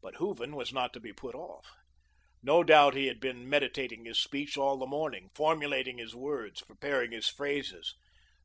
But 0.00 0.14
Hooven 0.18 0.54
was 0.54 0.72
not 0.72 0.92
to 0.92 1.00
be 1.00 1.12
put 1.12 1.34
off. 1.34 1.66
No 2.44 2.62
doubt 2.62 2.94
he 2.94 3.06
had 3.08 3.18
been 3.18 3.48
meditating 3.50 4.04
his 4.04 4.20
speech 4.22 4.56
all 4.56 4.76
the 4.78 4.86
morning, 4.86 5.30
formulating 5.34 5.98
his 5.98 6.14
words, 6.14 6.62
preparing 6.62 7.10
his 7.10 7.28
phrases. 7.28 7.96